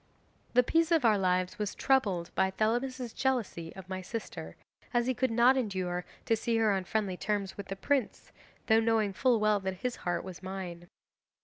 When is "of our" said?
0.91-1.15